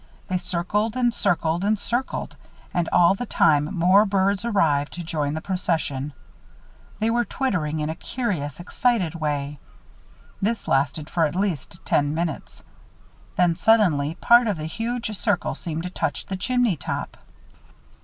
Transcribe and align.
They 0.29 0.39
circled 0.39 0.95
and 0.95 1.13
circled 1.13 1.63
and 1.63 1.77
circled; 1.77 2.35
and 2.73 2.89
all 2.91 3.13
the 3.13 3.27
time 3.27 3.65
more 3.65 4.03
birds 4.03 4.43
arrived 4.43 4.93
to 4.93 5.03
join 5.03 5.35
the 5.35 5.41
procession. 5.41 6.13
They 6.97 7.11
were 7.11 7.23
twittering 7.23 7.81
in 7.81 7.89
a 7.91 7.93
curious, 7.93 8.59
excited 8.59 9.13
way. 9.13 9.59
This 10.41 10.67
lasted 10.67 11.07
for 11.07 11.27
at 11.27 11.35
least 11.35 11.85
ten 11.85 12.15
minutes. 12.15 12.63
Then, 13.35 13.53
suddenly, 13.53 14.15
part 14.15 14.47
of 14.47 14.57
the 14.57 14.65
huge 14.65 15.15
circle 15.15 15.53
seemed 15.53 15.83
to 15.83 15.91
touch 15.91 16.25
the 16.25 16.35
chimney 16.35 16.77
top. 16.77 17.15